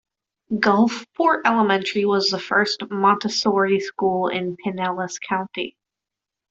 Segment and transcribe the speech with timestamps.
[0.55, 5.77] Gulfport Elementary was the first Montessori school in Pinellas County.